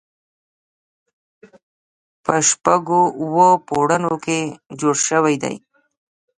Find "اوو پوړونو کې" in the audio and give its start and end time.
3.21-4.39